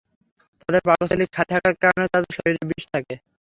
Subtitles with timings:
[0.61, 3.15] তাদের পাকস্থলী খালি থাকার কারণে তাদের শরীরে বিষ থাকে।